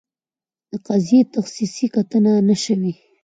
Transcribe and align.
قضیې 0.85 1.19
تخصصي 1.33 1.85
کتنه 1.95 2.33
نه 2.47 2.55
شوې. 2.63 2.93